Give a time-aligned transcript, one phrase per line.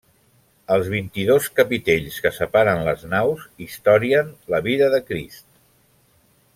[0.75, 5.47] Els vint-i-dos capitells que separen les naus historien la vida de Crist.